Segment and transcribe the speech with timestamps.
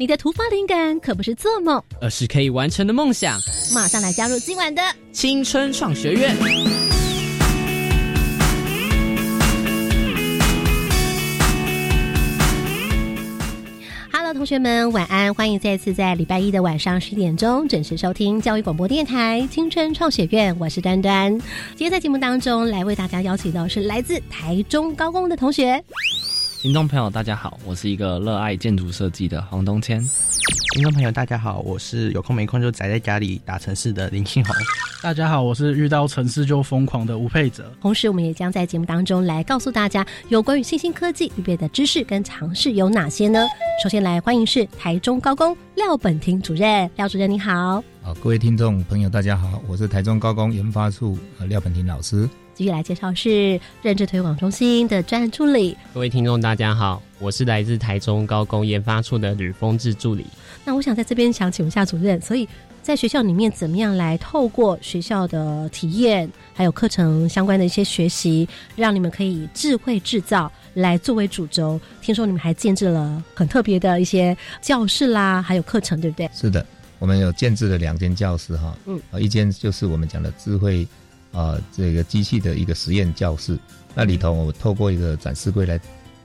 [0.00, 3.38] 你的突发灵感可不是做梦，而是可以完成的梦想。
[3.74, 4.80] 马上来加入今晚的
[5.12, 6.34] 青春创学院。
[14.10, 15.34] Hello，同学们，晚安！
[15.34, 21.30] 欢迎再次在礼拜一的晚上十点钟准时收听教育广播电台青春创学院，我是端端。
[21.76, 25.84] 今天在节目当中来为大家邀请到是来自台中高工的同学。
[26.62, 29.98] 听众朋友，大家好，我是一个热爱建筑设计的黄东谦。
[30.74, 34.54] 听众朋友，大家好，我是有空没空就宅在家里打城市的林信宏。
[35.02, 37.72] 大家好，我是遇到城市就疯狂的吴佩哲。
[37.80, 43.46] 同时，我们也将在节目当中来告诉大家有关于新兴科技预备的知识跟尝试有哪些呢？
[43.82, 47.82] 首先来欢迎是台中高工廖本庭主任，廖主任你好。
[48.02, 52.28] 好，各位听众朋友，大家好，我是台中高工研发处呃廖本庭老师。
[52.60, 55.74] 继续来介绍是认知推广中心的专案助理。
[55.94, 60.26] 各位听众大家好，我是来自台中高工研发处的吕峰志助理。
[60.62, 62.46] 那我想在这边想请问一下主任，所以
[62.82, 71.80] 在学校里面怎么样来透过学校的体验，还有课程相关的一些学习，让你们可以智慧制造来作为主轴？
[72.02, 76.28] 听说你们还建制了很特别的一些教室啦，还有课程，对不对？
[76.34, 76.66] 是的，
[76.98, 80.86] 我们有建制了两间教室哈，嗯，一间就是我们讲的智慧。
[81.32, 83.58] 啊，这个机器的一个实验教室，
[83.94, 85.78] 那里头我透过一个展示柜来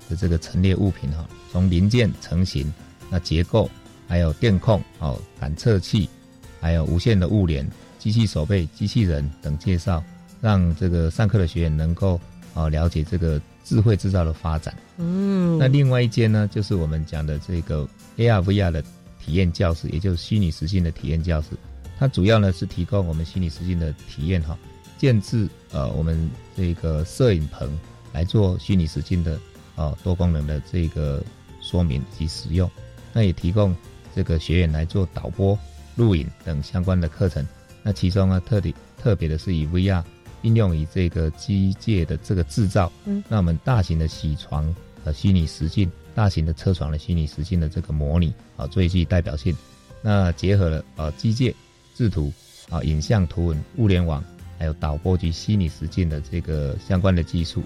[0.10, 2.74] 的这个陈列物品哈，从零件成型，
[3.10, 3.70] 那结构，
[4.08, 6.10] 还有电控哦，感测器，
[6.60, 7.68] 还有无线的物联、
[8.00, 10.04] 机器手背、机器人等介绍，
[10.42, 12.20] 让这个上课的学员能够
[12.54, 14.76] 啊了解这个智慧制造的发展。
[14.98, 17.88] 嗯，那另外一间呢，就是我们讲的这个
[18.18, 18.84] AR VR 的
[19.20, 21.50] 体验教室，也就是虚拟实境的体验教室，
[22.00, 24.58] 它主要呢是提供我们虚拟实境的体验哈。
[24.98, 27.78] 建置呃，我们这个摄影棚
[28.14, 29.40] 来做虚拟实境的
[29.76, 31.24] 啊多功能的这个
[31.62, 32.70] 说明及使用，
[33.12, 33.76] 那也提供
[34.16, 35.58] 这个学员来做导播、
[35.96, 37.46] 录影等相关的课程。
[37.84, 40.04] 那其中呢，特别特别的是以 VR
[40.44, 42.92] 应用于这个机械的这个制造。
[43.06, 44.74] 嗯，那我们大型的铣床
[45.04, 49.56] 呃虚拟实境、大型的车床的虚拟实境的这个模拟啊最具代表性。
[50.02, 51.54] 那结合了呃机械
[51.96, 52.32] 制图
[52.70, 54.24] 啊影像图文物联网。
[54.58, 57.64] 还有导播及虚拟实境的这个相关的技术，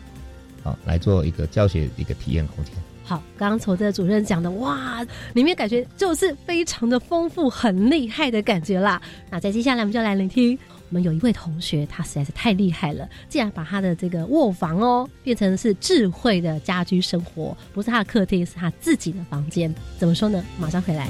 [0.64, 2.74] 好来做一个教学一个体验空间。
[3.04, 9.02] 好，刚刚从这主任讲的，哇，里面感觉就是非常的丰富，很厉害的感觉啦。
[9.32, 10.56] 那在接下来我们就来聆听，
[10.90, 19.74] 我们有一位同学，他实在是太厉害了，竟然把他的这个卧房哦变成是智慧的家居生活，不是他的客厅，是他自己的房间。
[19.98, 20.44] 怎么说呢？
[20.60, 21.08] 马上回来。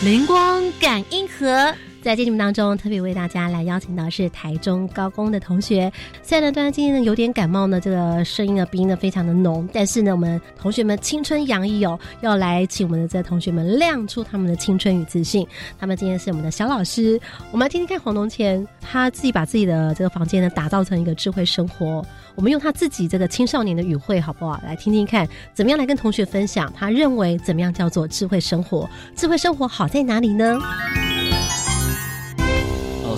[0.00, 1.74] 灵光感应盒。
[2.08, 5.92] 在节目当中，特别为大家来邀请到是台中高工的同学。
[6.22, 15.46] 虽然呢，大家今天呢有点感冒呢，这个声音呢鼻音呢非常的浓，但是呢，我们同学们青春洋溢哦，要来请我们的这同学们亮出他们的青春与自信。
[15.78, 17.20] 他们今天是我们的小老师，
[17.52, 22.02] 我们来听听看黄东前他自己把自己的这个房间呢打造成一个智慧生活。
[22.34, 24.58] 我们用他自己这个青少年的语汇好不好？
[24.64, 28.88] 来听听看，怎么样来跟同学分享他认为怎么样叫做智慧生活？
[29.14, 30.58] 智慧生活好在哪里呢？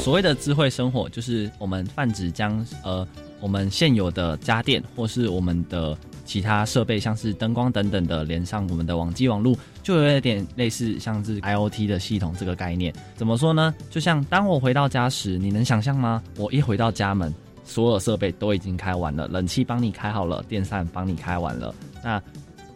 [0.01, 3.07] 所谓的智慧生活，就是我们泛指将呃
[3.39, 12.93] 我们现有的家电或是我们的其他设备，像是灯光等等的连上我们的网际网络，就有一点类似像是 IOT 的系统这个概念。
[13.15, 13.75] 怎么说呢？
[13.91, 16.23] 就像当我回到家时，你能想象吗？
[16.39, 17.33] 我一回到家门，
[17.63, 21.75] 所有设备都已经开完了，冷气帮你开好了，电扇帮你开完了。
[22.03, 22.21] 那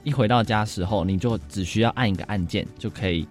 [0.03, 3.27] 一回到家时候，你就只需要按一个按键就可以。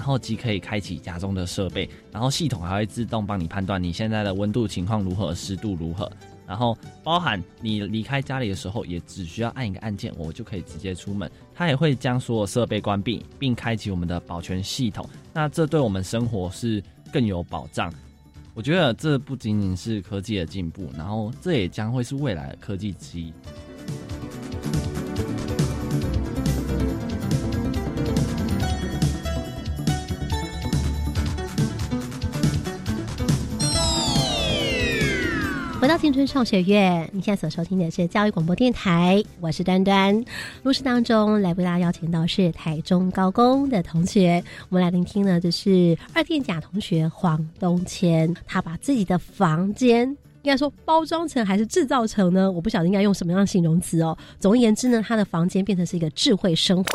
[0.00, 6.10] 然后即可以开启家中的设备，然后系统还会自动帮你判断你现在的温度情况如何、湿度如何，
[6.46, 6.74] 然后
[7.04, 11.30] 包含你离开家里的时候，也只需要按一个按键，我就可以直接出门。
[11.54, 15.06] 它也会将所有设备关闭，并开启我们的保全系统。
[15.34, 16.82] 那这对我们生活是
[17.12, 17.92] 更有保障。
[18.54, 23.30] 我觉得这不仅仅是科技的进步，然后这也将会是未来的科技之一。
[35.80, 40.22] 回到青春创学院，你现在所收听的是教育广播电台，我是端端。
[40.62, 50.06] 录室当中来为大家邀请到是台中高工的同学，我们来聆听呢，就是二店甲同学黄东谦，他把自己的房间
[50.42, 52.52] 应该说包装成还是制造成呢？
[52.52, 54.14] 我不晓得应该用什么样的形容词哦。
[54.38, 56.90] 总而言之呢，他的房间变成是一个智慧生活。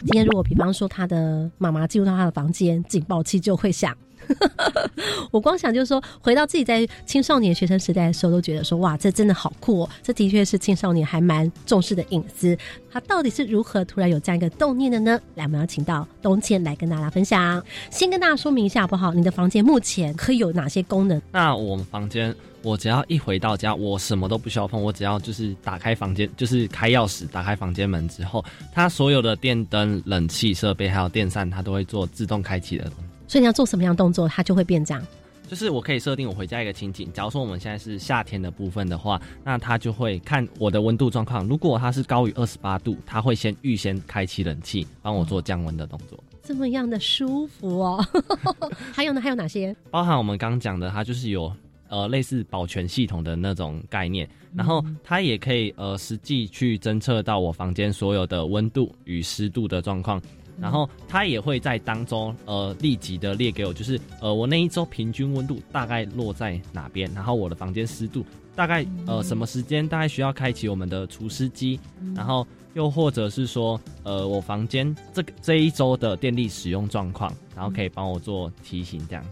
[0.00, 3.96] 今天如果比方说他的妈妈进入到他的房间，警报器就会响。
[5.30, 9.90] 我光想就是说，回到自己在青少年学生时代的时候，都觉得说，哇，这真的好酷哦！
[10.02, 12.56] 这的确是青少年还蛮重视的隐私。
[12.90, 15.20] 他到底是如何突然有这样一个动念的呢？
[15.34, 17.62] 来，我们要请到东谦来跟大家分享。
[17.90, 19.12] 先跟大家说明一下好不好？
[19.12, 21.20] 你的房间目前可以有哪些功能？
[21.30, 32.90] 那我们房间，我只要一回到家，我什么都不需要碰，我只要就是打开房间，就是开钥匙打开房间门之后，它所有的电灯、冷气设备还有电扇，它都会做自动开启的。
[33.28, 35.06] 所以你要做什么样的动作，它就会变这样。
[35.46, 41.46] 就是我可以设定我回家一个情景，假如说我们现在是夏天的部分的话，那它就会看我的温度状况。
[41.46, 46.22] 如果它是高于二十八度，它会先预先开启冷气，帮我做降温的动作。
[46.42, 48.06] 这么样的舒服哦。
[48.92, 49.22] 还有呢？
[49.22, 49.74] 还有哪些？
[49.90, 51.50] 包含我们刚讲的，它就是有
[51.88, 60.20] 呃类似保全系统的那种概念，然后它也可以呃实际去侦测到我房间所有的温度与湿度的状况。
[60.60, 68.24] 然后他也会在当中，呃，立即的列给我，就是呃，我那一周平均温度大概落在哪边，然后我的房间湿度
[68.56, 71.78] 大概呃什么时间大概需要开启我们的除湿机，
[72.14, 79.24] 然后又或者是说，呃，我房间这个这一周的电力使用状况，然后可以帮我做提醒，这样。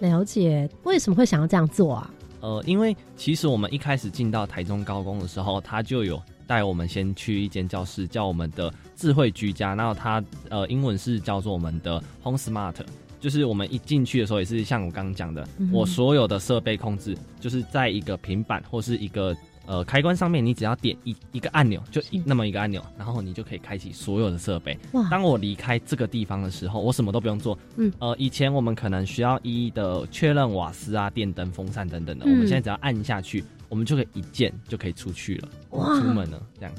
[0.00, 2.10] 了解为什么会想要这样做啊？
[2.40, 6.20] 呃，因为其实我们一开始进到台中高工的时候，他就有。
[6.46, 9.74] 带我们先去一间教室，叫我们的智慧居家。
[9.74, 12.74] 然后它呃，英文是叫做我们的 Home Smart，
[13.20, 24.76] 就是我们一进去的时候，也是像我刚刚讲的，我所有的设备控制就是在一个平板或是一个呃开关上面，你只要点一一个按钮，就一那么一个按钮，然后你就可以开启所有的设备。
[25.08, 27.56] 当我离开这个地方的时候，我什么都不用做。
[27.76, 33.44] 嗯，呃，以前我们可能需要一一的确认瓦斯啊、电灯、风扇等等的，我们现在只要按下去。
[33.72, 35.98] 我们就可以一键就可以出去了，哇！
[35.98, 36.74] 出门了这样。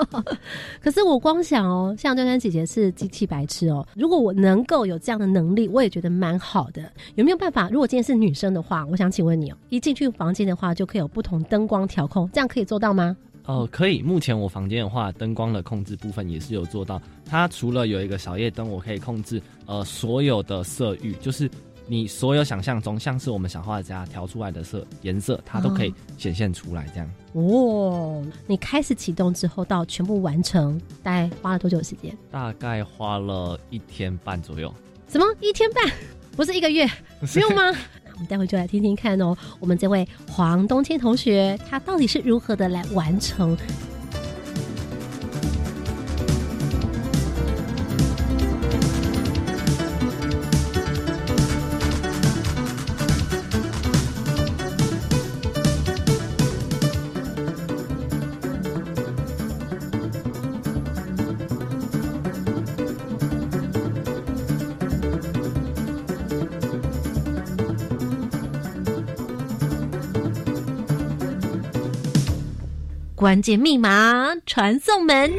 [0.80, 3.86] 可是我光想哦，像娟娟姐姐是机器白痴哦。
[3.94, 6.90] 如果我能够有这样的能力，我也觉得蛮好的。
[7.16, 7.68] 有没有办法？
[7.68, 13.14] 如果今天是女生的话，我想请问你哦，一进去房间的话，就可以有不同灯光调控，这样可以做到吗？
[13.44, 14.00] 哦，可以。
[14.00, 16.98] 目前我房间的话，灯光的控制部分也是有做到。
[17.26, 21.50] 它除了有一个小夜灯，我可以控制呃所有的色域，就是。
[21.86, 26.86] 你所有想象中像是我们小画家调出来的色颜色，它都可以显现出来。
[26.94, 32.16] 这样哦，你开始启动之后到全部完成，大概花了多久时间？
[32.30, 34.72] 大概花了一天半左右。
[35.08, 35.92] 什么一天半？
[36.36, 36.88] 不是一个月？
[37.32, 37.70] 不用吗？
[38.04, 39.36] 那我们待会就来听听看哦。
[39.60, 43.56] 我们这位黄冬青同学，他到底是如何的来完成？
[73.22, 75.32] 关键密码传送门。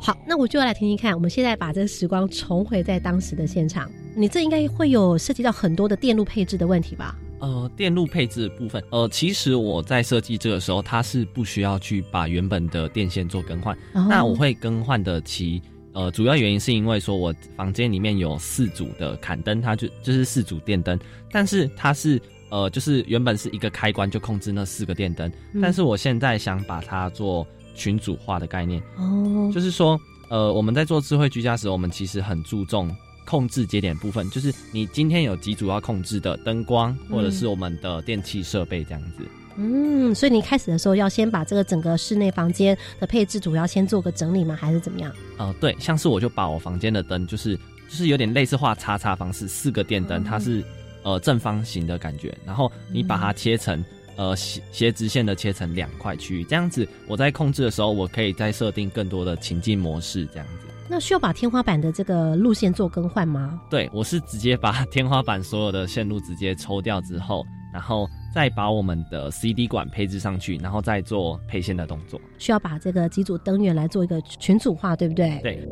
[0.00, 1.14] 好，那我就要来听听看。
[1.14, 7.16] 我们现在把这个时光重回在当时的现场，你这应该会有涉及到很多的电路配置的问题吧？
[7.38, 13.78] 呃，电路配置部分，呃，其实我在设计这个时候，它是不需要去把原本的电线做更换。
[13.92, 15.62] 那我会更换的其
[15.92, 20.98] 呃主要原因是因为说我房间里面有四组的砍灯，它就就是四组电灯，
[21.30, 22.20] 但是它是。
[22.48, 28.80] 呃，就是原本是一个开关就控制那四个电灯，但是我现在想把它做群组化的概念。
[28.96, 32.88] 哦，就是说，呃，我们在做智慧居家时，我们其实很注重
[33.26, 39.24] 控制节点部分，就是你今天有几组要控制的灯光，或者是我们的电器设备这样子。
[39.56, 44.54] 嗯，所以你开始的时候要先把这个整个室内房间的配置主要先做个整理吗？
[44.54, 45.12] 还是怎么样？
[45.38, 50.62] 呃，对，像是我就把我房间的灯，就是就是有点类似画叉叉方式，四个电灯，它是。
[51.06, 53.82] 呃，正方形的感觉，然后你把它切成
[54.16, 60.66] 呃斜斜直线的切成两块区域，这样子我在控制的时候，我可以再设定更多的情境模式，这样子。
[60.88, 63.60] 那需要把天花板的这个路线做更换吗？
[63.70, 72.20] 对，我是直接把天花板所有的线路直接抽掉之后，然后再把我们的 CD 管配置上去，然后再做配线的动作。
[72.36, 75.38] 需要把这个几组灯源来做一个群组化，对不对？
[75.40, 75.68] 对。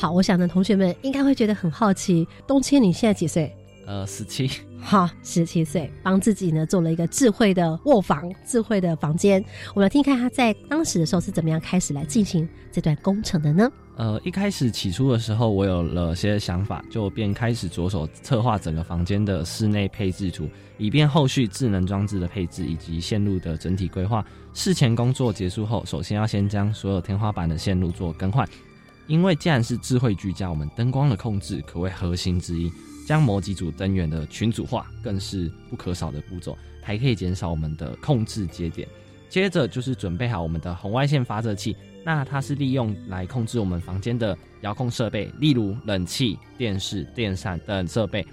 [0.00, 3.54] 好，我想呢，同学们应该会觉得很好奇，冬千你现在几岁？
[3.86, 9.44] 呃，十七， 好，十七岁，帮自己呢做了一个智慧的卧房、智慧的房间。
[9.74, 13.70] 我们来听看他在当时的时候是怎么样开始来进行这段工程的呢？
[13.96, 24.24] 呃，一开始起初的时候，我有了些想法，就便开始着手策划整个房间的室内配置图，以便后续智能装置的配置以及线路的整体规划。
[24.54, 28.48] 事前工作结束后，首先要先将所有天花板的线路做更换，
[29.10, 32.72] 因为既然是智慧居家，我们灯光的控制可谓核心之一。
[33.06, 38.86] 将某几组灯源的群组化，更是不可少的步骤，还可以减少我们的控制节点。
[39.28, 48.24] 接着就是准备好我们的红外线发射器，那它是利用来控制我们房间的遥控设备，例如冷气、电视、电扇等设备。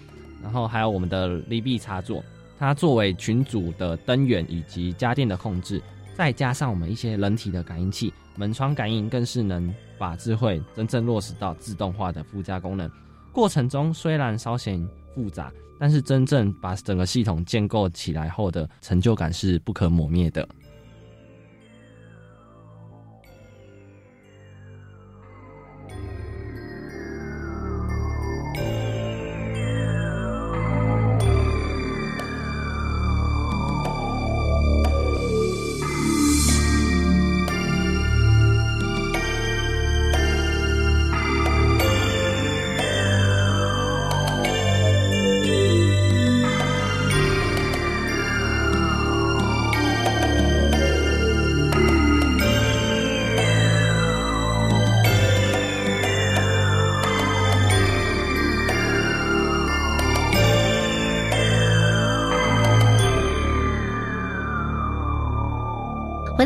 [0.43, 2.23] 然后还有我们的离壁插座，
[2.59, 5.81] 它作为群组的灯源以及家电的控制，
[6.15, 12.89] 再加上我们一些人体的感应器，门窗感应更是能把智慧真正落实到自动化的附加功能。
[13.31, 20.47] 过程中虽然稍显复杂，但是真正把整个系统建构起来后的成就感是不可磨灭的。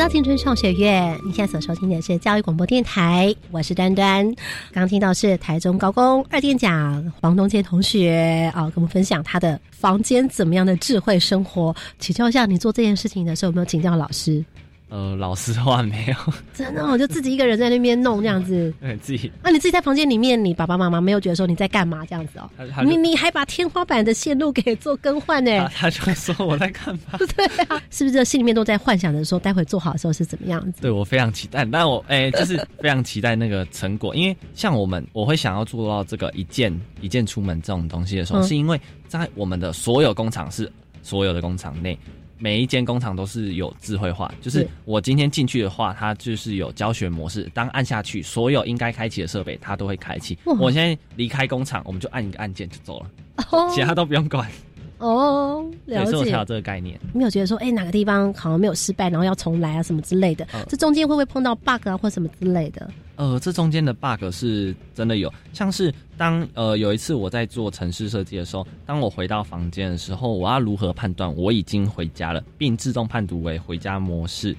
[0.01, 4.27] 到青春创学院，你现在所收听的是教育广播电台，我是端端。
[4.71, 11.75] 刚听到是台中高工二店长黄东杰同学啊，跟我们分享他的房间怎么样的智慧生活。
[11.99, 14.43] 请教一下，你做这件事情的时候有没有请教老师？
[14.91, 18.73] 呃，老实话没有， 真的，我就自己一个人在那边弄这样子。
[18.81, 22.49] 对自己，那、你自己在房间里面，你爸爸妈妈没有觉得说你在干嘛这样子哦？
[22.83, 25.69] 你你还把天花板的线路给做更换呢？
[25.73, 27.17] 他 他就说我在干嘛？
[27.37, 30.81] 对啊，是不是心里面都在幻想着说，待会做好的时候是怎么样子？
[30.81, 40.69] 对我非常期待，但我哎、就是非常期待那个成果，因为像我们，我会想要做到这个一键一键出门这种东西的时候，嗯是因为在我们的所有工厂是
[41.01, 41.97] 所有的工厂内。
[42.41, 47.47] 每一间工厂都是有智慧化，就是是我今天进去的话，它就是有教学模式。
[47.53, 50.35] 当按下去，所有应该开启的设备它都会开启。
[50.45, 54.49] 我现在离开工厂，我们就按一个按键就走了，哦其他都不用管。
[54.97, 56.45] 哦，了解，所以我才有。
[56.45, 56.99] 这个概念。
[57.13, 60.47] 没有觉得说，哎、哪个地方好像没有失败，然后要重来啊，什么之类的。
[60.53, 62.87] 嗯这中间会不会碰到 bug 啊，或什么之类的？
[63.21, 74.55] 呃，这中间的 bug 是真的有，像是当呃有一次我在做城市设计的时候，当我回到房间的时候，我要如何判断我已经回家了，并自动判读为回家模式？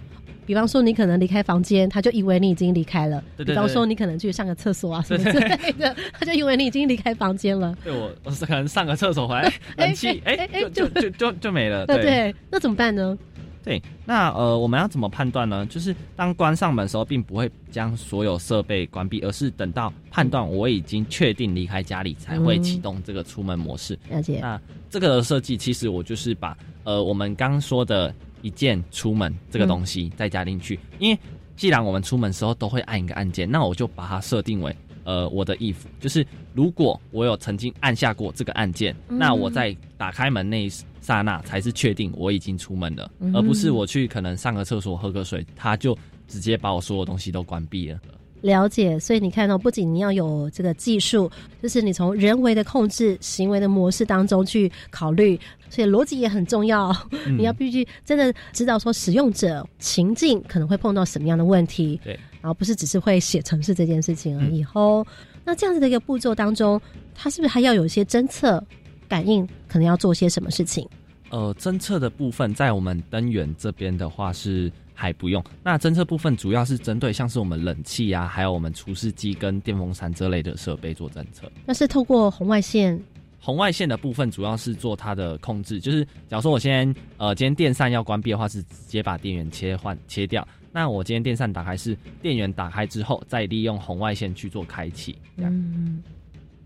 [0.46, 7.76] 比方说，你可能离开房间，他就以为你已经离开了；对对对比方说，你可能去上个厕所啊什么之类的，他就以为你已经离开房间了。
[7.82, 11.84] 对我，我是可能上个厕所回来， 冷气哎、哎哎就就就就就没了。
[11.90, 13.16] 对，那怎么办呢？
[13.64, 15.64] 对，那呃，我们要怎么判断呢？
[15.66, 23.96] 就是当关上门的时候，并不会将所有设备关闭，而是等到判断我已经确定离开家里，才会启动这个出门模式。
[24.10, 24.40] 了解。
[24.40, 31.18] 那这个设计其实我就是把呃我们刚说的一键出门这个东西再加进去，因为
[31.56, 39.18] 既然我们出门的时候都会按一个按键，那我就把它设定为呃我的 if，就是如果我有曾经按下过这个按键，嗯。
[39.18, 43.34] 那我在打开门那一刹那才是确定我已经出门了，嗯。
[43.34, 45.96] 而不是我去可能上个厕所喝个水，他就
[46.28, 47.98] 直接把我所有东西都关闭了。
[48.42, 51.30] 了解，所以你看到、不仅你要有这个技术，
[51.62, 55.38] 就是你从人为的控制行为的模式当中去考虑，
[55.70, 56.90] 所以逻辑也很重要。
[57.26, 57.38] 嗯。
[57.38, 64.62] 你要必须真的知道说使用者情境可能会碰到什么样的问题，对，然后不是只是会写程式这件事情而已。
[64.74, 65.06] 哦，
[65.44, 66.78] 那这样子的一个步骤当中，
[67.14, 68.62] 它是不是还要有一些侦测、
[69.08, 70.86] 感应，可能要做些什么事情？
[71.30, 75.42] 呃，侦测的部分在我们灯源这边的话是还不用。
[75.62, 81.50] 那侦测部分主要是针对像是我们冷气啊，还有我们除湿机跟电风扇这类的设备做侦测。
[81.64, 83.00] 那是透过红外线，
[83.40, 90.46] 红外线的部分主要是做它的控制，就是假如说我现在呃今天电扇要关闭的话，是直接把电源切换切掉。
[90.72, 95.52] 那我今天电扇打开是电源打开之后，再利用红外线去做开启，这样。
[95.52, 96.02] 嗯，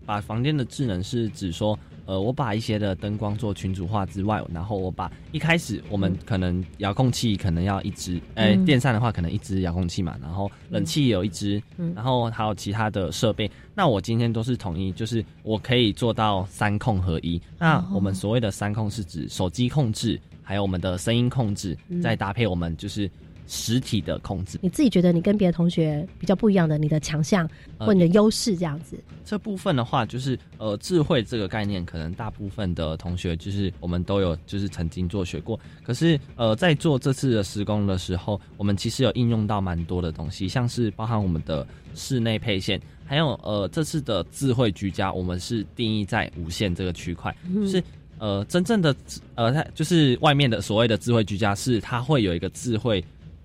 [0.05, 8.63] 把房间的智能是指说，呃，我把一些的灯光做群组化之外，然后我把一开始我们可能遥控器可能要一支，哎、嗯。
[8.63, 11.93] 电扇的话可能一支遥控器嘛，然后冷气也有一支，嗯。
[11.93, 13.51] 然后还有其他的设备。
[13.75, 17.41] 那我今天都是统一，就是我可以做到三控合一。
[17.59, 22.01] 那哦我们所谓的三控是指手机控制，还有我们的声音控制，嗯。
[22.01, 23.11] 再搭配我们就是
[23.47, 24.59] 实体的控制。
[24.61, 28.97] 你自己觉得你跟别的同学比较不一样的，你的强项呃或你的优势这样子？
[29.25, 35.59] 这部分的话，就是呃，智慧这个概念，可能大部分的同学就是我们都有就是曾经做学过。
[35.83, 47.83] 可是呃，在做这次的施工的时候，我们其实有应用到蛮多的东西，像是包含我们的室内配线，还有呃这次的智慧居家，我们是定义在无线这个区块，就是。
[48.19, 48.95] 呃，真正的
[49.35, 52.99] 呃，它就是外面的所谓的智慧居家，是它会有一个智慧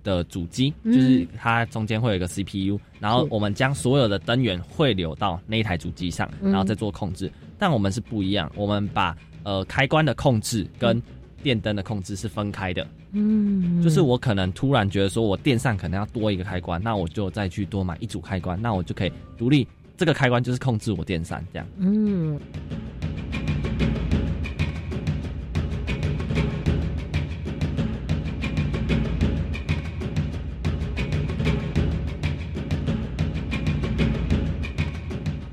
[0.05, 7.31] 的主机，嗯就是它中间会有一个 CPU，然后我们将所有的灯源汇流到那一台主机上，嗯然后再做控制。
[7.59, 11.01] 但我们是不一样，我们把呃开关的控制跟
[11.43, 12.87] 电灯的控制是分开的。
[13.13, 19.67] 嗯，就是我可能突然觉得说我电扇可能要多一个开关，那我就再去多买一组开关，那我就可以独立。
[19.97, 21.69] 这个开关就是控制我电扇这样。
[21.79, 22.41] 嗯。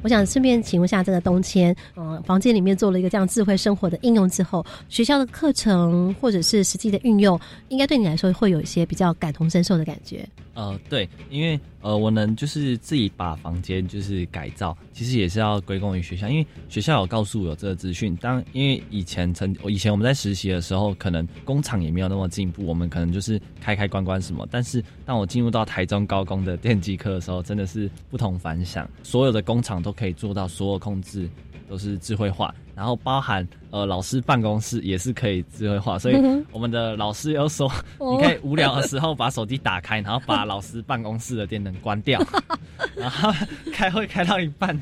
[0.10, 7.40] 想顺便请问一下，这个冬天，呃，房间里面做了一个这样智慧生活的应用之后，学校的课程或者是实际的运用，
[7.70, 10.28] 应该对你来说会有一些比较感同身受的感觉。
[10.56, 18.14] 呃，对，因为呃，我能就是自己把房间就是改造，其实也是要归功于学校，因为学校有告诉我有这个资讯。
[18.18, 24.46] 当因为以前曾以前我们在实习的时候，可能工厂也没有那么进步，我们可能就是开开关关什么。
[24.52, 31.30] 但是当我进入到台中高工的电机课的时候，真的是不同凡响，所有的工厂都可以做到所有控制
[31.68, 36.16] 都是智慧化，然后包含呃老师办公室也是可以智慧化，所以
[36.54, 38.16] 我们的老师有说，哦。
[38.16, 42.18] 你可以无聊的时候把手机打开，然后把老师办公室的电灯关掉，
[42.96, 43.32] 然后
[43.74, 44.80] 开会开到一半，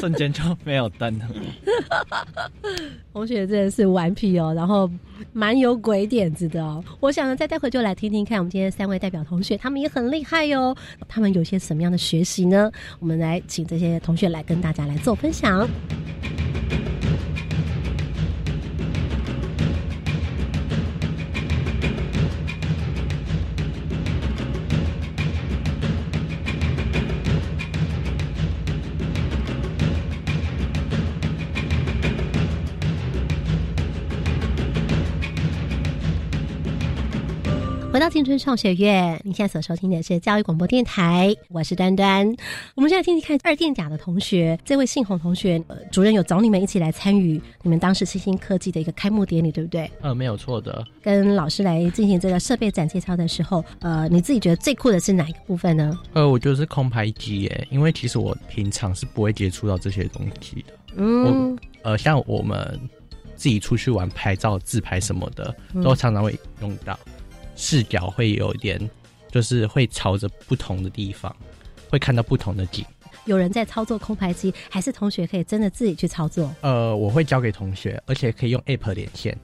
[0.00, 1.26] 瞬间就没有灯了。
[3.12, 4.90] 同学真的是顽皮哦，然后
[5.32, 6.84] 蛮有鬼点子的哦。
[7.00, 10.76] 我想呢，再待会就来听听看，我们今天三位代表同学，他们也很厉害哟、
[11.08, 12.70] 他们有些什么样的学习呢？
[12.98, 15.68] 我们来请这些同学来跟大家来做分享。
[38.04, 42.26] 到青春创学院，你现在所收听的是教育广播电台，我是端端。
[42.74, 49.90] 我们现在听听看二电甲的同学，这位信宏同学，呃，主任有找你们一起来参与你们当时新兴科技的一个开幕典礼，对不对？
[50.02, 50.84] 呃，没有错的。
[51.00, 55.98] 跟老师来进行这个设备展介绍的时候，呃，你自己觉得最酷的是哪一个部分呢？
[56.12, 60.74] 呃，我觉得是空拍机耶，因为其实我平常是不会接触到这些东西的。
[60.96, 62.78] 嗯，呃，像我们
[63.34, 66.98] 自己出去玩拍照、自拍什么的，都常常会用到。
[67.56, 68.90] 视角会有一点，
[69.30, 71.34] 就是会朝着不同的地方，
[71.90, 72.84] 会看到不同的景。
[73.24, 76.54] 有人在操作空拍机，还是同学可以真的自己去操作？
[76.60, 79.38] 呃，我会交给同学，而且可以用 App 连线，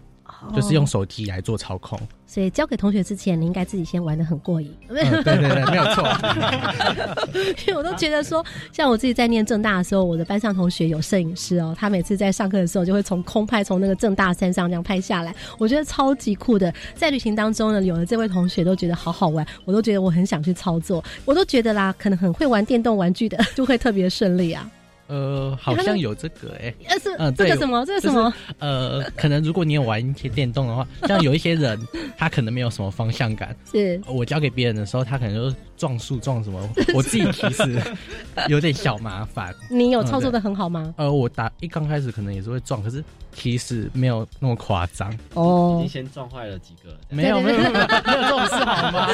[0.55, 1.99] 就是用手机来做操控。
[2.27, 4.73] 所以交给同学之前，你应该自己先玩的很过瘾。
[4.89, 6.07] 嗯，对对对，没有错。
[7.67, 16.73] 因为我都觉得说，像我自己在念正大的时候，我的班上同学有摄影师哦，他每次在上课的时候就会从空拍从那个正大山上这样拍下来，我觉得超级酷的。
[16.95, 24.71] 在旅行当中呢，有了这位同学都觉得好好玩，我都觉得我很想去操作，我都觉得啦，可能很会玩电动玩具的就会特别顺利啊。
[25.11, 27.85] 呃，好像有这个哎、呃，是、嗯对这个什么？
[27.85, 28.33] 这个什么？
[28.61, 31.77] 呃，可能如果你有玩一些电动的话，像有一些人
[32.17, 37.83] 他可能没有什么方向感，是我交给别人的时候，他可能就是撞树撞什么， 我自己其实
[38.49, 39.55] 有点小麻烦。
[39.71, 40.95] 你有操作的很好吗？
[40.99, 45.11] 呃，我打一刚开始可能也是会撞，可是其实没有那么夸张。
[45.33, 49.09] 哦已经，先撞坏了几个，没有没有没有没有这种事好吗？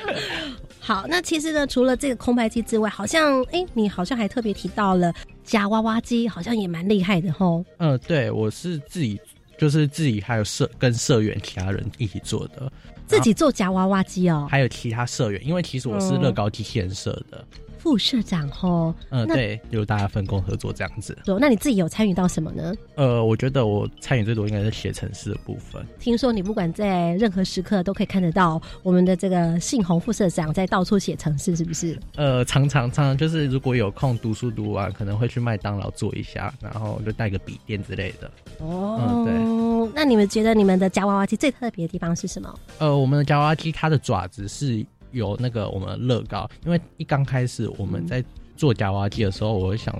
[0.78, 5.10] 好，那其实呢，除了这个空拍机之外，好像哎，你好像还特别提到了
[5.42, 7.64] 夹娃娃机，好像也蛮厉害的吼。
[7.78, 9.18] 嗯、对，我是自己
[9.56, 12.70] 就是自己还有社跟社员其他人一起做的，
[13.08, 14.46] 自己做夹娃娃机哦。
[14.50, 17.44] 还有其他社员，因为其实我是乐高机器人社的，
[17.78, 21.16] 副社长吼，嗯，那对，就大家分工合作这样子。
[21.24, 22.74] 对那你自己有参与到什么呢？
[22.96, 25.84] 呃，我觉得我参与最多应该是写程式的部分。
[25.98, 31.98] 听说你不管在任何时刻都可以看得到我们的这个信宏副社长在到处写程式，是不是？
[32.16, 38.30] 呃，常常常常就是如果有空读书读完，可能会去麦当劳坐一下，然后就带个笔电之类的。
[38.58, 39.92] 哦，对。
[39.94, 42.52] 那你们觉得你们的夹娃娃机最特别的地方是什么？
[42.78, 48.24] 呃，我们的夹娃娃机它的爪子是有那个我们乐高，因为一刚开始我们在
[48.56, 49.98] 做夹娃娃机的时候，我会想，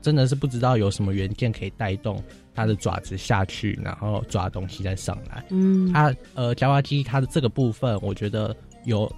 [0.00, 2.22] 真的是不知道有什么元件可以带动
[2.54, 5.44] 它的爪子下去，然后抓东西再上来。
[5.50, 9.10] 嗯，它呃夹娃娃机它的这个部分，我觉得有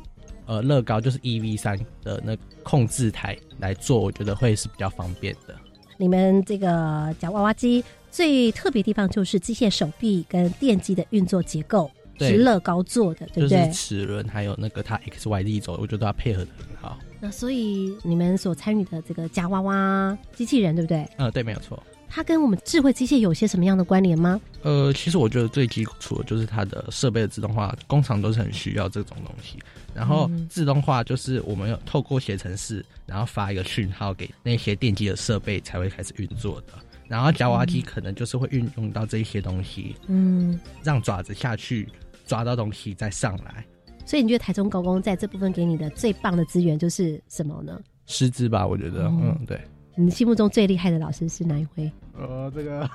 [0.46, 5.54] 呃乐高就是 E V 三的那控制台来做，我觉得会是比较方便的。
[5.98, 13.66] 你们这个夹娃娃机最特别地方就是机械手臂跟电机的运作结构对是乐高做的，对就不对？
[13.66, 16.98] 是齿轮还有那个它 X Y Z 轴，我觉得它配合的很好。
[17.20, 21.06] 那所以你们所参与的这个夹娃娃机器人，对不对？
[21.16, 21.82] 呃，对，没有错。
[22.10, 24.40] 它跟我们智慧机械有些什么样的关联吗？
[24.62, 29.58] 呃，其实我觉得最基础的就是它的设备的自动化，工厂都是很需要这种东西。
[29.94, 36.72] 然后嗯自动化就是我们有透过写程式，然后发一个讯号给那些电机的设备才会开始运作的。
[37.08, 41.88] 然后夹娃娃机可能就是会运用到这一些东西，嗯，让爪子下去
[42.28, 43.64] 抓到东西再上来。
[44.06, 47.80] 所以你觉得台中高工在这部分给你的最棒的资源就是什么呢？
[48.06, 49.60] 师资吧，我觉得，哦嗯，对。
[49.94, 51.90] 你心目中最厉害的老师是哪一位？
[52.16, 52.88] 呃，这个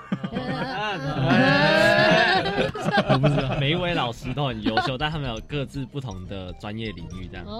[3.09, 7.45] 我不知道，每一位老师都很优秀，但他们有各自不同的专业领域，这样。
[7.45, 7.59] 哦，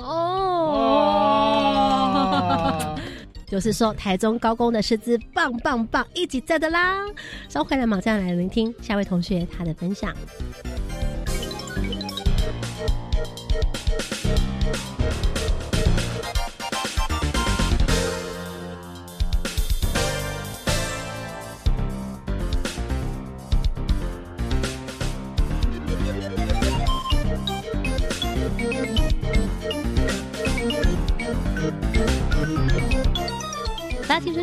[3.46, 6.96] 就是说台中高工的师资棒棒棒，一级在的啦！
[7.50, 10.16] 稍回来马上来聆听下位同学他的分享。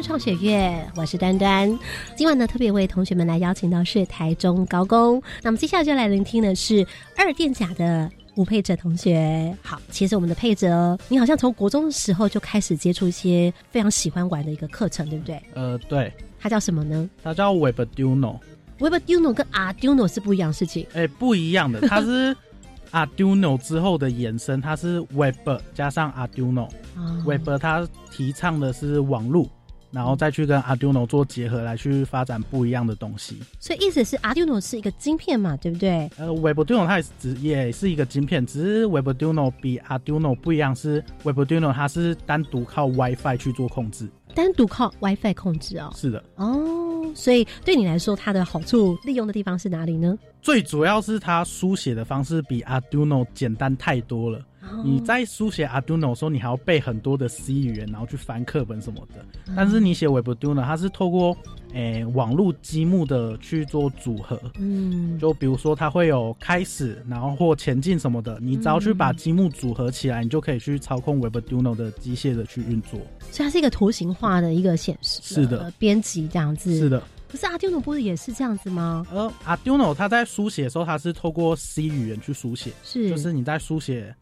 [0.02, 1.78] 创学院，我是端端。
[2.16, 5.22] 今晚呢，特别为同学们来邀请到是台中高工。
[5.42, 6.86] 那么接下来就来聆听的是
[7.16, 9.54] 二电甲的吴佩哲同学。
[9.62, 15.42] 好，其实我们的佩哲，你好像从国中的时候就开始接触一些非常喜欢玩的一个课程，对不对？
[15.54, 20.86] 呃，对，它叫什么呢它叫 Webduino，？Webduino 跟 Arduino 是不一样的事情。
[20.94, 22.34] 哎、不一样的，它是
[22.90, 25.36] Arduino 之后的延伸，它是 Web
[25.74, 26.68] 加上 Arduino。
[26.96, 29.48] 啊 Web 它提倡的是网路，
[29.90, 33.40] 然后再去跟 Arduino 做结合，来去发展不一样的东西。
[33.58, 36.10] 所以意思是 Arduino 是一个晶片嘛，对不对？
[36.16, 44.08] 呃，Webduino 它也是只也是一个晶片，只是 Webduino 比 Arduino 不一样，是 Webduino 它是单独靠 WiFi 去做控制。
[44.32, 45.92] 单独靠 WiFi 控制哦。
[45.96, 50.16] 是的，哦，所以对你来说，它的好处利用的地方是哪里呢？
[50.40, 54.40] 最主要是它书写的方式比 Arduino 简单太多了。
[54.70, 59.24] 哦你在书写 Arduino 的时候，你还要背很多的 C 语言，然后去翻课本什么的。
[59.56, 61.36] 但是你写 Webduino，它是透过
[61.72, 64.40] 诶、网络积木的去做组合。
[64.58, 72.98] 嗯，就比如说，它会有开始，然后或前进什么的，你只要去把积木组合起来，你就可以去操控 Webduino 的机械的去运作。
[73.30, 76.76] 所以它是一个图形化的一个显示，是的呃编辑这样子。
[76.76, 76.88] 是。
[76.88, 79.06] 的，可是 Arduino 不是也是这样子吗？
[79.12, 84.12] 呃 Arduino 它在书写的时候，它是透过 C 语言去书写，是，就是你在书写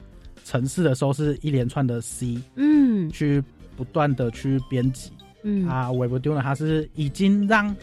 [0.49, 3.45] 程式的时候，是一连串的 C 嗯去
[3.77, 5.13] 不断的去编辑。
[5.43, 7.77] 嗯啊，Webduino 它是已经让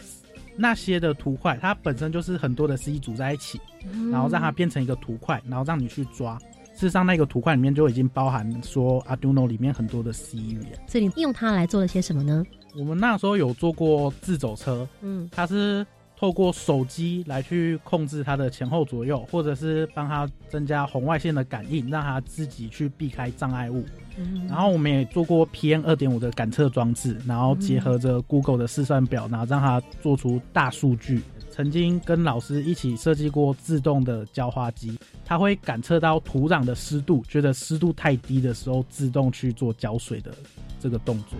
[0.56, 3.60] 那些的图块，它本身就是很多的 C 组在一起，
[3.92, 6.36] 嗯然后让它变成一个图块，然后让你去抓。
[6.74, 10.78] 事实上，那个图块里面就已经包含说 Arduino 里面很多的 C 语言。
[10.86, 12.44] 所以你用它来做了些什么呢？
[12.76, 15.86] 我们那时候有做过自走车，嗯它是
[16.18, 23.84] 透过手机来去控制它的前后左右，或者是帮它增加红外线的感应，让它自己去避开障碍物。
[24.18, 31.22] 嗯然后我们也做过 PM 二点五的感测装置，然后结合着 Google 的试算表，然后让它做出大数据。
[31.50, 40.34] 曾经跟老师一起设计过自动的浇花机，它会感测到土壤的湿度，觉得湿度太低的时候，自动去做浇水的
[40.78, 41.38] 这个动作。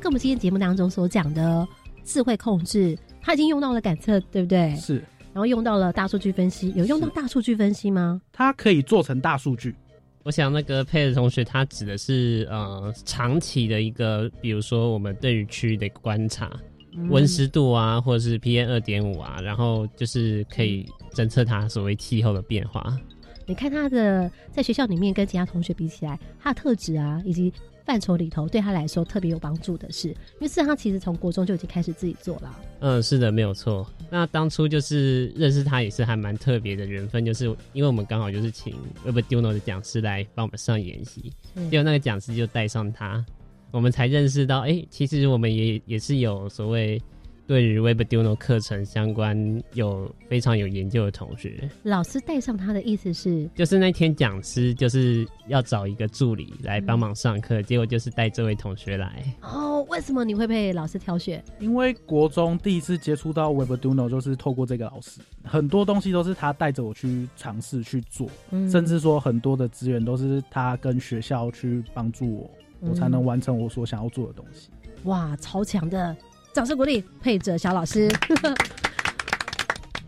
[0.00, 1.66] 跟我们今天节目当中所讲的
[2.04, 4.74] 智慧控制，它已经用到了感测，对不对？
[4.76, 4.94] 是，
[5.34, 8.20] 然后用到了大数据分析，有用到大数据分析吗？
[8.32, 9.76] 它可以做成大数据。
[10.22, 16.50] 我想那个佩的同学，他指的是呃长期的一个，比如说我们对于区域的观察，
[16.96, 22.98] 嗯温湿度啊，或者是 PM 二点五啊，然后就是可以侦测它所谓气候的变化。
[23.46, 27.52] 你看他的在学校里面跟其他同学比起来，他的特质啊，以及
[27.90, 32.56] 范畴里头对他来说特别有帮助的是，因为事实上他其实从国中就已经开始自己做了。
[32.78, 33.84] 嗯，是的，没有错。
[34.08, 41.32] 那当初就是认识他也是还蛮特别的缘分，就是因为我们刚好就是请 Webduno 的讲师来帮我们上演习，
[41.68, 43.26] 结果那个讲师就带上他，
[43.72, 47.02] 我们才认识到，哎，其实我们也也是有所谓。
[47.50, 59.24] 对于 Webduno 课程相关有非常有研究的同学，老师带上他的意思是，就是那天讲师就是要找一个助理来帮忙上课，结果就是带这位同学来。
[59.42, 61.42] 哦，为什么你会被老师挑选？
[61.58, 68.30] 因为国中第一次接触到 Webduno 就是透过这个老师，很多东西都是他带着我去尝试去做，
[68.70, 74.70] 甚至说很多的资源都是他跟学校去帮助我，我才能完成我所想要做的东西。
[75.04, 76.16] 哇，超强的！
[76.52, 78.08] 掌声鼓励，配着小老师。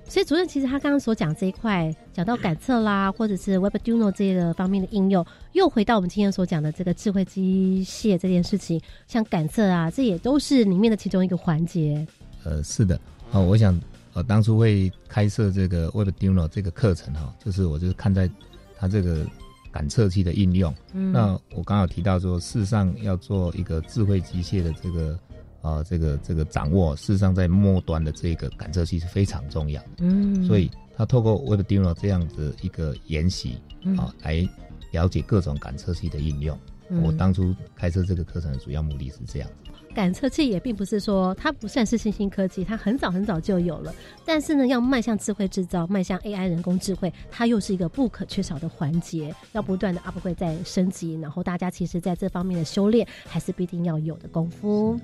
[0.09, 8.79] 所以主任其实他刚刚所讲这一块，讲到感测啦，或者是 Webduno 这个方面的应用，又回到我们今天所讲的这个智慧机械这件事情，
[9.09, 12.07] 像感测啊，这也都是里面的其中一个环节。
[12.45, 13.01] 呃，是的，
[13.31, 13.81] 哦，我想，
[14.13, 18.29] 呃，当初会开设这个 Webduno 这个课程哈，就是我就是看在
[18.79, 19.25] 它这个
[19.71, 20.75] 感测器的应用。
[20.93, 25.19] 嗯，那我刚好提到说，事实上要做一个智慧机械的这个。
[25.63, 29.89] 啊，这个这个掌握，事实上在末端的这个感测器是非常重要的。
[29.99, 33.59] 嗯，所以他透过 w e b d i n o 这样的一个研习
[33.97, 34.47] 啊，来
[34.91, 36.59] 了解各种感测器的应用。
[37.03, 39.49] 我当初开设这个课程的主要目的是这样。
[39.95, 43.95] 感测器也并不是说它不算是新兴科技，它很早很早就有了。
[44.25, 51.15] 但是呢，要迈向智慧制造，迈向 AI 人工智慧，它又是一个不可缺少的环节，要不断的 upgrade 在升级。
[51.21, 54.99] 然后大家其实在这方面的修炼，还是必定要有的功夫。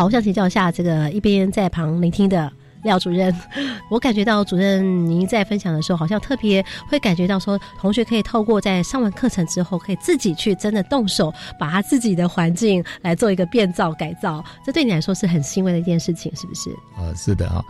[0.00, 2.50] 好，我想请教一下这个一边在旁聆听的
[2.84, 3.38] 廖主任，
[3.90, 16.74] 我感觉到主任您在分享的时候，好像特别会感觉到说，同学可以透过在上完课程之后，可以自己去真的动手，把他自己的环境来做一个变造改造，这对你来说是很欣慰的一件事情，是不是？
[16.96, 17.62] 呃，是的哈，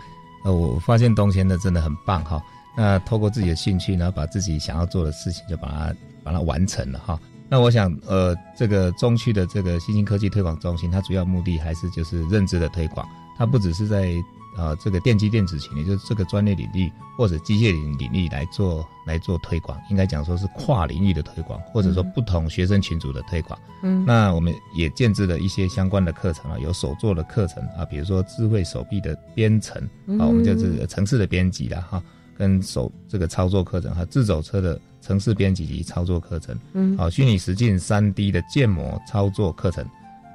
[0.44, 2.40] 呃，我发现东贤的真的很棒哈，
[2.76, 7.18] 那透过自己的兴趣，呢把自己想要做的事情就把它把它完成了哈。
[7.50, 13.04] 那我想，呃，这个中区的这个新兴科技推广中心，它主要目的还是就是认知的推广。
[13.36, 14.14] 它不只是在
[14.56, 23.58] 呃这个电机电子群，也就是这个专业领域或者机械领领域来做来做推广，应该讲说是跨领域的推广，或者说不同学生群组的推广。
[23.82, 29.82] 嗯，那我们也建制了一些相关的课程啊，有手作的课程啊，比如说智慧手臂的编程
[30.20, 32.00] 啊，我们就是城市的编辑的哈，
[32.40, 34.80] 跟手这个操作课程和自走车的。
[35.02, 39.82] 城市编辑及操作课程，嗯，好，虚拟实境三 D 的建模操作课程，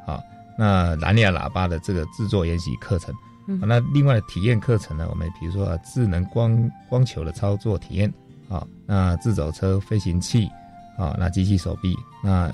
[0.08, 0.20] 好，
[0.58, 3.14] 那蓝牙喇叭的这个制作研习课程，
[3.48, 8.12] 嗯，那另外的体验课程呢，我们比如说啊智能光光球的操作体验，
[8.50, 10.48] 啊，那自走车飞行器，
[10.98, 12.52] 啊，那机器手臂，那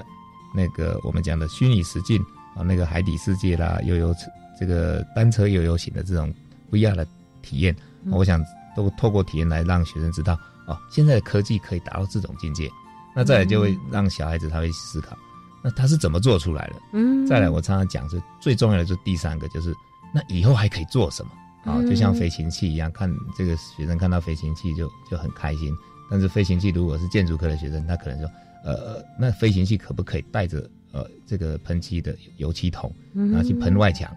[0.53, 2.21] 那个我们讲的虚拟实境，
[2.57, 4.13] 啊，那个海底世界啦，悠悠
[4.59, 6.31] 这个单车悠悠行的这种
[6.69, 7.07] 不一样的
[7.41, 7.73] 体验，
[8.11, 8.43] 我想
[8.75, 10.37] 都透过体验来让学生知道。
[10.67, 12.71] 哦，现在的科技可以达到这种境界，
[13.15, 15.17] 那再来就会让小孩子他会思考，
[15.63, 16.75] 那他是怎么做出来的？
[16.93, 19.75] 嗯，再来我常常讲是最重要的，就第三个就是
[20.13, 21.31] 那以后还可以做什么？
[21.65, 25.75] 啊，就像飞行器一样，看这个学生看到飞行器就就很开心，
[26.09, 28.29] 但是飞行器如果是建筑科的学生，他可能说，
[28.63, 34.11] 呃，那飞行器可不可以带着呃这个喷漆的油漆桶然后去喷外墙？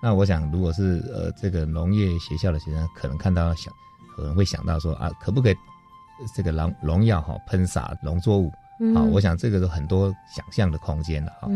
[0.00, 3.72] 那我想如果是呃这个农业学校的学生，可能看到想
[4.18, 5.56] 可能会想到说啊，可不可以？
[6.34, 8.52] 这个农农药哈喷洒农作物，
[8.92, 11.48] 好，我想这个都很多想象的空间了哈。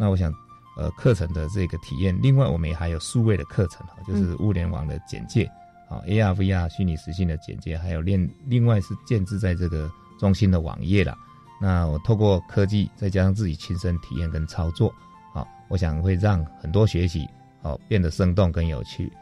[0.00, 0.32] 那我想，
[0.78, 5.44] 呃，课程的这个体验，另外我们也还有数位的课程哈，就是物联网的简介，
[5.90, 11.14] 啊，AR、VR 虚拟实境的简介，还有另另外是建置在这个中心的网页了。
[11.60, 14.88] 那我透过科技，再加上自己亲身体验跟操作，
[15.34, 17.28] 啊，我想会让很多学习
[17.60, 19.12] 哦变得生动跟有趣。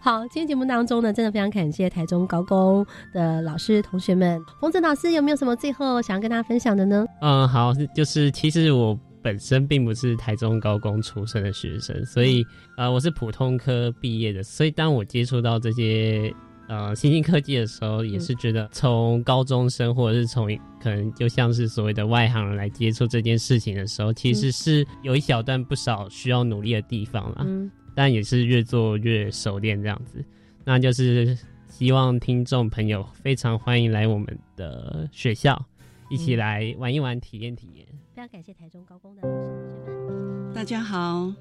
[0.00, 4.40] 好，今天节目当中呢，真的非常感谢台中高工的老师同学们。
[4.60, 7.06] 冯子老师有没有什么最后想要跟大家分享的呢？
[7.20, 12.44] 嗯，好，就是其实我本身并不是台中高工出身的学生，所以
[12.76, 14.42] 呃，我是普通科毕业的。
[14.42, 16.30] 所以当我接触到这些
[16.68, 20.46] 呃新兴科技的时候，也是觉得从高中生或者是从
[20.82, 27.44] 可能就像是所谓的外行人来接触这件事情的时候，其实是有一小段不少需要努力的地方啦。
[27.46, 30.24] 嗯，但也是越做越熟练这样子。
[30.64, 31.36] 那就是
[31.68, 35.64] 希望听众朋友非常欢迎来我们的学校，
[36.10, 37.86] 一起来玩一玩，体验体验。
[38.14, 40.52] 非常感谢台中高工的老师同学们。
[40.54, 41.32] 大家好，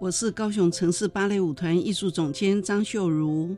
[0.00, 3.56] 我是高雄城市芭蕾舞团艺术总监张秀如。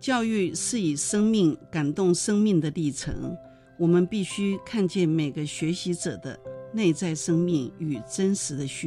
[0.00, 3.36] 教育是以生命感动生命的历程，
[3.78, 6.38] 我们必须看见每个学习者的
[6.72, 8.86] 内在生命与真实的需